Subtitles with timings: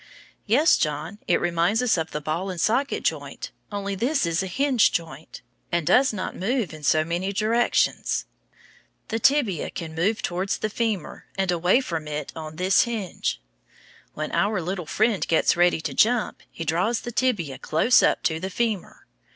[0.47, 4.47] Yes, John, it reminds us of the ball and socket joint, only this is a
[4.47, 8.25] hinge joint, and does not move in so many directions.
[9.09, 13.39] The tibia can move towards the femur and away from it on this hinge.
[14.15, 18.39] When our little friend gets ready to jump, he draws the tibia close up to
[18.39, 19.05] the femur.